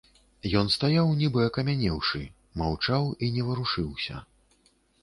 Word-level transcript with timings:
Ён 0.61 0.71
стаяў 0.75 1.11
нібы 1.19 1.45
акамянеўшы, 1.49 2.23
маўчаў 2.63 3.03
і 3.25 3.33
не 3.39 3.47
варушыўся. 3.53 4.15